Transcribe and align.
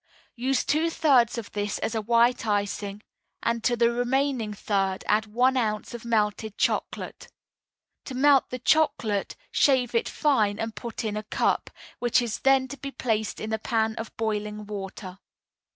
Use 0.39 0.65
two 0.65 0.89
thirds 0.89 1.37
of 1.37 1.51
this 1.51 1.77
as 1.77 1.93
a 1.93 2.01
white 2.01 2.47
icing, 2.47 3.03
and 3.43 3.63
to 3.63 3.77
the 3.77 3.91
remaining 3.91 4.51
third 4.51 5.03
add 5.07 5.27
one 5.27 5.55
ounce 5.55 5.93
of 5.93 6.03
melted 6.03 6.57
chocolate. 6.57 7.27
To 8.05 8.15
melt 8.15 8.49
the 8.49 8.57
chocolate, 8.57 9.35
shave 9.51 9.93
it 9.93 10.09
fine 10.09 10.57
and 10.57 10.75
put 10.75 11.03
in 11.03 11.15
a 11.15 11.21
cup, 11.21 11.69
which 11.99 12.19
is 12.19 12.39
then 12.39 12.67
to 12.69 12.77
be 12.77 12.89
placed 12.89 13.39
in 13.39 13.53
a 13.53 13.59
pan 13.59 13.93
of 13.97 14.17
boiling 14.17 14.65
water. 14.65 15.19